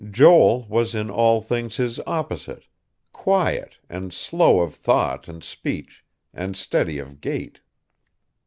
Joel 0.09 0.63
was 0.63 0.95
in 0.95 1.11
all 1.11 1.41
things 1.41 1.77
his 1.77 1.99
opposite, 2.07 2.63
quiet, 3.13 3.77
and 3.87 4.11
slow 4.11 4.61
of 4.61 4.73
thought 4.73 5.27
and 5.27 5.43
speech, 5.43 6.03
and 6.33 6.57
steady 6.57 6.97
of 6.97 7.21
gait. 7.21 7.59